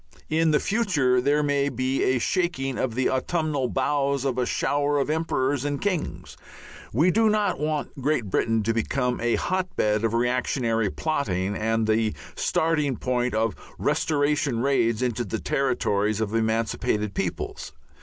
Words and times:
In 0.31 0.49
the 0.49 0.59
future 0.59 1.21
there 1.21 1.43
may 1.43 1.69
be 1.69 2.01
a 2.01 2.17
shaking 2.17 2.79
of 2.79 2.95
the 2.95 3.07
autumnal 3.07 3.69
boughs 3.69 4.25
and 4.25 4.35
a 4.39 4.47
shower 4.47 4.97
of 4.97 5.11
emperors 5.11 5.63
and 5.63 5.79
kings. 5.79 6.35
We 6.91 7.11
do 7.11 7.29
not 7.29 7.59
want 7.59 8.01
Great 8.01 8.25
Britain 8.25 8.63
to 8.63 8.73
become 8.73 9.21
a 9.21 9.35
hotbed 9.35 10.03
of 10.03 10.15
reactionary 10.15 10.89
plotting 10.89 11.55
and 11.55 11.85
the 11.85 12.15
starting 12.35 12.97
point 12.97 13.35
of 13.35 13.55
restoration 13.77 14.61
raids 14.63 15.03
into 15.03 15.23
the 15.23 15.37
territories 15.39 16.19
of 16.19 16.33
emancipated 16.33 17.13
peoples. 17.13 17.71